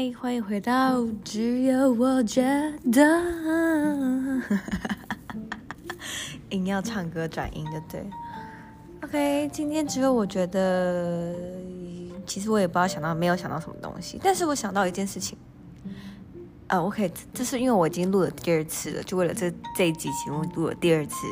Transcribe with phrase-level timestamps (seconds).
[0.00, 2.42] 嗨，欢迎回到只有我觉
[2.90, 3.20] 得。
[6.48, 8.02] 硬要唱歌转音就对。
[9.02, 11.34] OK，今天只有我觉得，
[12.26, 15.36] 其实我也不知道想到没有想到什么东西，但是我想到一件事情。
[16.68, 21.26] 啊，我可以，这是因为我已经录了第二次了，就为了这这一集节目录了第二次，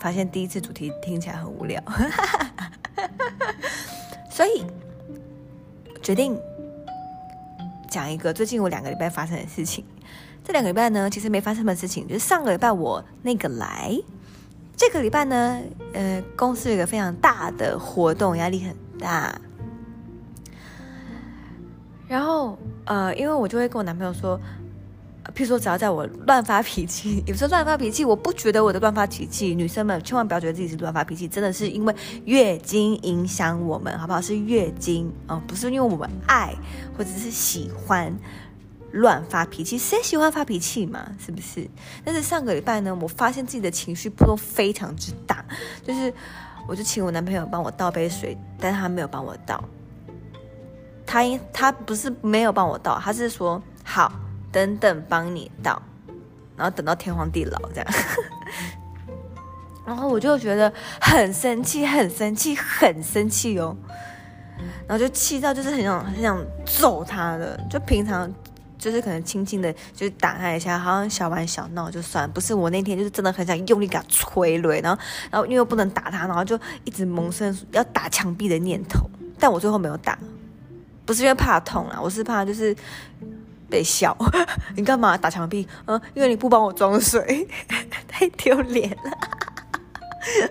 [0.00, 1.78] 发现第一次主题听起来很无聊，
[4.32, 4.64] 所以
[6.00, 6.40] 决定
[7.94, 9.84] 讲一个最近我两个礼拜发生的事情。
[10.42, 13.96] 这两个礼拜呢，其实没发生什么事情，就是上个礼拜我那个来，
[14.76, 15.60] 这个礼拜呢，
[15.92, 19.40] 呃，公司有个非常大的活动，压力很大。
[22.08, 24.40] 然后，呃，因为我就会跟我男朋友说。
[25.34, 29.52] 譬如说，只要在我乱发脾气，有时候乱发脾气，我不觉得我的乱发脾气。
[29.52, 31.92] 女生们千万不要觉得自己是乱发脾气，真的是因为
[32.24, 34.20] 月经影响我们，好不好？
[34.20, 36.54] 是月经哦，不是因为我们爱
[36.96, 38.16] 或者是喜欢
[38.92, 39.76] 乱发脾气。
[39.76, 41.04] 谁喜欢发脾气嘛？
[41.18, 41.68] 是不是？
[42.04, 45.44] 但是上个礼拜呢，我发现自己的情绪波动非常之大，
[45.84, 46.14] 就是
[46.68, 49.62] 我就请我男朋友帮我倒杯水，但是他没有帮我倒。
[51.04, 54.12] 他因他不是没有帮我倒，他是说好。
[54.54, 55.82] 等等，帮你倒，
[56.56, 57.86] 然后等到天荒地老这样，
[59.84, 63.76] 然后我就觉得很生气，很生气，很生气哦，
[64.86, 68.32] 然后就气到就是很想很想揍他的，就平常
[68.78, 79.00] 就是可能轻轻的，就打他一下，好像小玩小闹就算，不是我那天就是真的很想用力给他捶了，然后然后因为不能打他，然后就一直萌生要打墙壁的念头，
[79.36, 80.16] 但我最后没有打，
[81.04, 82.72] 不是因为怕痛啊，我是怕就是。
[83.74, 84.16] 被笑，
[84.76, 85.66] 你干嘛打墙壁？
[85.86, 87.48] 嗯，因为你不帮我装水，
[88.06, 89.10] 太丢脸了。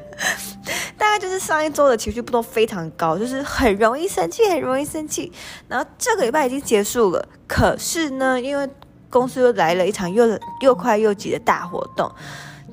[0.98, 5.32] 大概就是上一周的情绪波动非常高，就是很容易生气，很容易生气。
[5.70, 8.70] 然后这个礼拜已经结束了，可是呢，因为
[9.10, 12.12] 公司又来了一场又又快又急的大活动，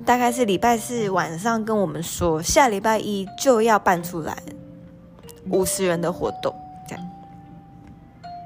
[0.04, 4.36] 大概是礼拜四晚上跟我们说，下礼拜一就要办出来
[5.48, 6.52] 五十人的活动。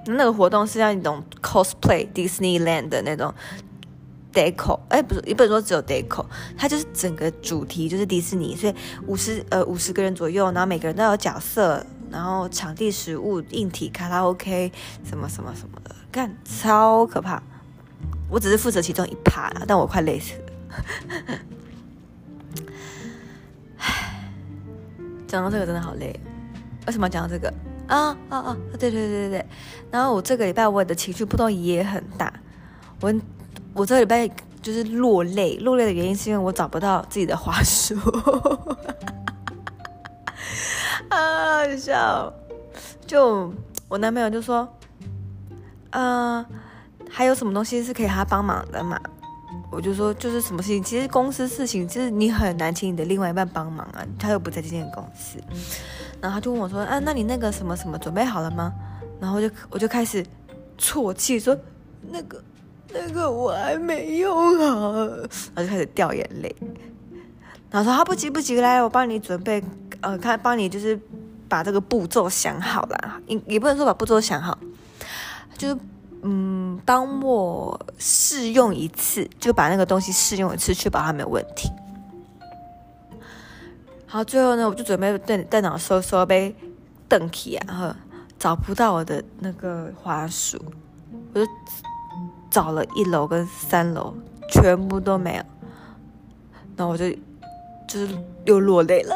[0.07, 3.33] 那个活动是像那种 cosplay Disneyland 的那种
[4.33, 6.25] deco，哎，不是，也不能说只有 deco，
[6.57, 8.75] 它就是整个主题就是迪士尼，所以
[9.07, 14.71] 五十呃五十个人左右，然后每个人都有角色，然后场地、食物、硬体、卡拉 OK
[15.05, 17.43] 什么什么什么的，干超可怕。
[18.29, 21.39] 我只是负责其中一趴，但我快累死了。
[23.79, 24.33] 唉，
[25.27, 26.19] 讲到这个真的好累，
[26.87, 27.53] 为什么讲到这个？
[27.87, 28.57] 啊啊啊！
[28.79, 29.47] 对对对对对，
[29.91, 32.33] 然后我这个礼拜我的情绪波动也很大，
[33.01, 33.13] 我
[33.75, 34.29] 我这个礼拜
[34.63, 37.95] 就是落泪，落泪的原因是因为我找不到自己的话术，
[41.11, 42.33] 啊笑！
[43.07, 43.53] 就
[43.89, 44.67] 我男朋友就说，
[45.91, 46.45] 嗯，
[47.11, 48.99] 还有什么东西是可以他帮忙的嘛？
[49.75, 55.39] 我就说就是什么事情，其实公司事情就是你很难请你的另外一半帮忙啊，他又不在这间公司。
[56.21, 58.73] 然后他就问我说：“啊，那你那个什么什么准备好了吗？”
[59.21, 60.25] 然后就我就开始
[60.79, 61.57] 啜泣说
[62.11, 62.43] ：“那个
[62.93, 64.93] 那个我还没用好。”
[65.55, 66.55] 然后就开始掉眼泪。
[67.71, 69.63] 然后说：“他不急不急，来，我帮你准备，
[70.01, 70.99] 呃，看帮你就是
[71.49, 74.57] 把这个步骤想好了，也也不能说把步骤想好，
[75.59, 75.77] 就是
[76.27, 81.71] 嗯，帮我试用一次，就把那个东西试用一次，确保它没有问题。”
[84.09, 86.55] 然后最后呢，我就准备电电脑搜搜呗，
[87.09, 87.95] 登起啊，然后
[88.39, 90.57] 找不到我的那个花束，
[91.33, 91.47] 我就
[92.49, 94.15] 找了一楼跟三楼，
[94.49, 95.43] 全部都没有。
[96.77, 97.11] 然后我就
[97.89, 98.09] 就是
[98.45, 99.15] 又落泪了，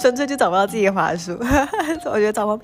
[0.00, 1.38] 纯粹就找不到自己的花束。
[2.06, 2.62] 我觉得找不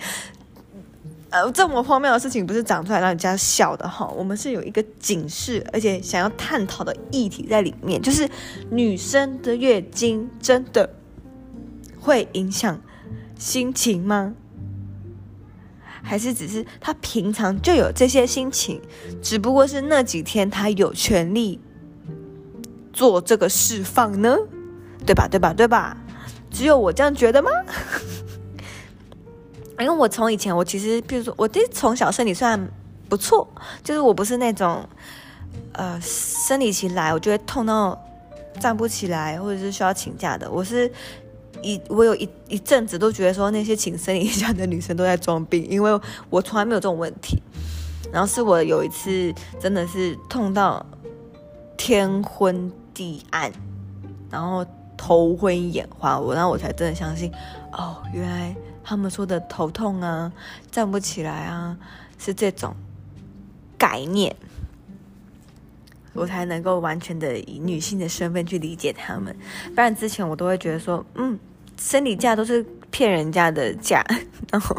[1.31, 8.29] 呃这么荒谬的事情不是长出来让人家笑的哈，我们是有一个警示，而且想要探讨的议题在里面，就是
[8.71, 10.91] 女生的月经真的。
[11.99, 12.81] 会影响
[13.37, 14.33] 心情吗？
[16.05, 18.81] 还是只是她平常就有这些心情，
[19.21, 21.59] 只不过是那几天她有权利
[22.93, 24.37] 做这个释放呢？
[25.05, 25.27] 对吧？
[25.27, 25.53] 对吧？
[25.53, 25.97] 对吧？
[26.49, 27.51] 只有我这样觉得吗？
[29.79, 32.69] 因为我从以前，我其实，比如说，我这从小生理算
[33.09, 33.47] 不错，
[33.83, 34.89] 就是我不是那种
[35.73, 37.99] 呃生理期来我就会痛到
[38.61, 40.91] 站不起来，或者是需要请假的，我是。
[41.63, 47.43] 一我有一一阵子都觉得说那些请生理假的女生都在装病，因为我从来没有这种问题。
[48.13, 50.85] 然后是我有一次真的是痛到
[51.79, 53.51] 天昏地暗，
[54.31, 54.65] 然后
[54.97, 57.31] 头昏眼花，我然后我才真的相信，
[57.73, 60.33] 哦，原来他们说的头痛啊、
[60.71, 61.77] 站不起来啊
[62.19, 62.75] 是这种
[63.77, 64.35] 概念，
[66.15, 69.37] 我才能够完全的以女性的身份去理解他们。
[69.75, 71.39] 不然之前我都会觉得说，嗯，
[71.79, 74.03] 生理假都是骗人家的假，
[74.51, 74.75] 然后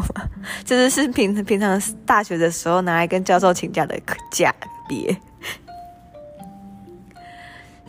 [0.66, 4.00] 就是是平平常大学的时候拿来跟教授请假的
[4.32, 4.54] 假
[4.88, 5.16] 别。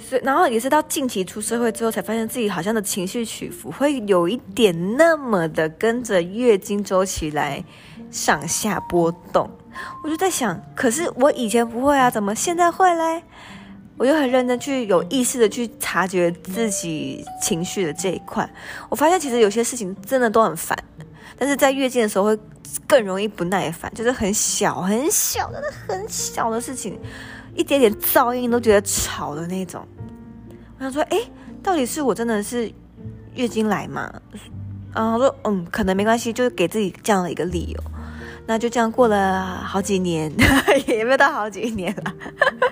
[0.09, 7.63] 所以，然后也是到近期出社会之后，才发现自己好像的情绪起伏会有一点那么的跟着月经周期来
[8.11, 9.51] 上下波动。
[10.03, 13.23] 我就在想，可是我以前不会啊，怎么现在会嘞？
[13.99, 18.49] 我就很认真去有意识的去察觉自己情绪的这一块。
[18.89, 20.75] 我发现其实有些事情真的都很烦，
[21.37, 22.39] 但是在月经的时候会
[22.87, 26.99] 更容易不耐烦，就是很小很小，真的很小的事情，
[27.55, 29.87] 一点点噪音都觉得吵的那种。
[30.79, 31.19] 我想说，哎，
[31.63, 32.73] 到底是我真的是
[33.35, 34.13] 月经来吗？
[34.95, 37.81] 然后说，嗯，可能没关系，就是给自己这样的一个理由。
[38.47, 40.33] 那就这样过了好几年，
[40.89, 42.15] 也没有到好几年了，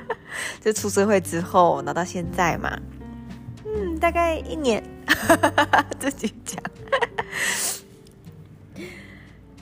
[0.60, 2.78] 就出社会之后，拿到现在嘛，
[3.66, 4.82] 嗯，大概一年，
[6.00, 6.58] 自己讲。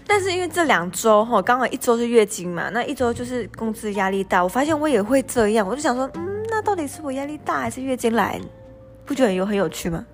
[0.07, 8.41] 但是因为这两周哈，刚好一周是月经嘛，那一周就是工资压力大，我发现我也会这样，我就想说，嗯，那到底是我压力大还是月经来？
[9.05, 10.07] 不觉得有很有趣吗？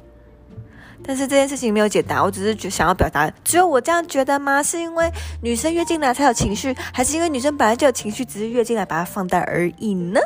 [1.02, 4.62] 但是这件事情没有解答，我只是觉想要表达，只有我这样觉得吗？
[4.62, 5.10] 是因为
[5.42, 10.18] 女生月经来才有情绪，还是因为女生本来就有情绪，只是月经来把它放大而已呢？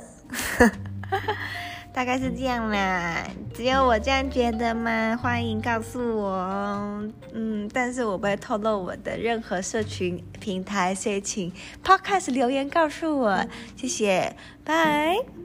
[1.92, 5.18] 大概是这样啦，只有我这样觉得吗？
[5.22, 7.08] 欢迎告诉我哦。
[7.32, 11.52] 嗯，但是我不会透露我的任何社群平台，所以请
[11.84, 13.44] Podcast 留言告诉我，
[13.76, 14.34] 谢谢，
[14.64, 15.43] 拜。